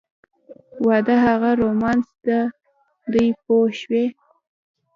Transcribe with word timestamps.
واده 0.87 1.15
هغه 1.25 1.49
رومانس 1.61 2.07
دی 3.11 3.25
پوه 3.43 3.65
شوې!. 3.79 4.05